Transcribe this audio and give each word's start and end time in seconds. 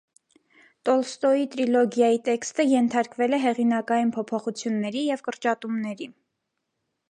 Տոլստոյի 0.87 1.43
տրիլոգիայի 1.55 2.17
տեքստը 2.29 2.65
ենթարկվել 2.71 3.39
է 3.39 3.41
հեղինակային 3.45 4.15
փոփոխությունների 4.17 5.07
և 5.13 5.25
կրճատումների։ 5.31 6.13